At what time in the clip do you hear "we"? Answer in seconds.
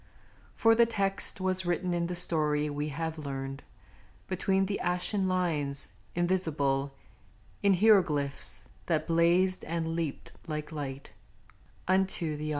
2.71-2.87